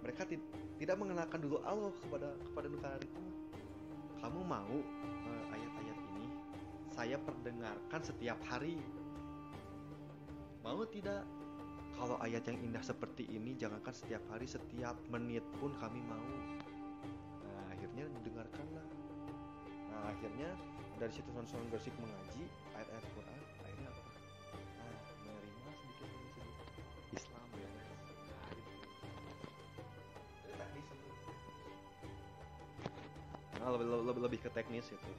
Mereka 0.00 0.22
ti- 0.26 0.48
tidak 0.82 0.96
mengenalkan 0.98 1.38
dulu 1.38 1.62
Allah 1.62 1.92
kepada 2.02 2.28
kepada 2.50 2.66
Nukar 2.66 3.00
itu. 3.02 3.22
Kamu 4.20 4.40
mau 4.44 4.76
eh, 5.30 5.44
ayat-ayat 5.54 5.98
ini 6.12 6.26
saya 6.90 7.16
perdengarkan 7.22 8.00
setiap 8.02 8.38
hari? 8.50 8.76
Mau 10.60 10.84
tidak? 10.90 11.24
Kalau 11.96 12.16
ayat 12.24 12.48
yang 12.48 12.58
indah 12.64 12.80
seperti 12.80 13.28
ini 13.28 13.54
jangankan 13.60 13.92
setiap 13.92 14.24
hari 14.32 14.48
setiap 14.48 14.96
menit 15.12 15.44
pun 15.60 15.74
kami 15.76 16.00
mau 16.08 16.28
akhirnya 20.20 20.52
dari 21.00 21.12
situ 21.16 21.32
Sunan 21.32 21.64
Gresik 21.72 21.96
mengaji 21.96 22.44
ayat-ayat 22.76 23.04
Quran 23.16 23.40
akhirnya 23.64 23.88
apa? 23.88 24.04
Nah 24.76 25.00
menerima 25.24 25.72
sedikit 25.80 26.08
demi 26.12 26.28
sedikit 26.28 27.16
Islam 27.16 27.46
ya. 27.56 27.70
Nah, 28.28 28.48
gitu. 28.52 28.76
Teknis. 30.60 30.88
Nah, 33.64 33.68
lebih, 33.72 33.86
lebih, 33.88 34.22
lebih 34.28 34.38
ke 34.44 34.52
teknis 34.52 34.92
itu. 34.92 35.10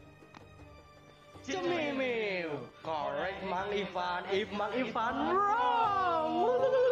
Cemimil, 1.49 2.53
correct 2.85 3.41
Mang 3.49 3.73
Ivan, 3.73 4.21
if 4.29 4.53
Mang 4.53 4.69
Ivan. 4.77 5.33
wrong. 5.33 6.90